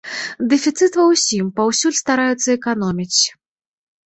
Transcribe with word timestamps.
Дэфіцыт 0.53 0.95
ва 0.99 1.05
ўсім, 1.11 1.51
паўсюль 1.59 1.97
стараюцца 2.01 2.49
эканоміць. 2.57 3.19